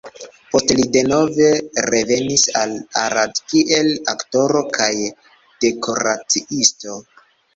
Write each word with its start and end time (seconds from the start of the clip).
Poste 0.53 0.75
li 0.77 0.85
denove 0.93 1.49
revenis 1.85 2.45
al 2.61 2.71
Arad 3.03 3.41
kiel 3.53 3.91
aktoro 4.15 4.63
kaj 4.79 4.89
dekoraciisto. 5.67 6.99